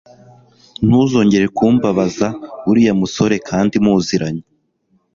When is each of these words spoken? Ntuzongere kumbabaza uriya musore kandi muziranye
Ntuzongere 0.85 1.45
kumbabaza 1.57 2.27
uriya 2.69 2.93
musore 3.01 3.35
kandi 3.49 3.75
muziranye 3.83 4.43